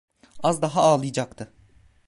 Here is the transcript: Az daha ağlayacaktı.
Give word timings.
Az 0.43 0.59
daha 0.61 0.81
ağlayacaktı. 0.81 1.53